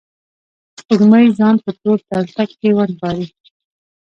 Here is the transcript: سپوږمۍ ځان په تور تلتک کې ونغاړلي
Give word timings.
سپوږمۍ 0.77 1.25
ځان 1.37 1.55
په 1.63 1.71
تور 1.79 1.97
تلتک 2.09 2.49
کې 2.59 2.69
ونغاړلي 2.75 3.27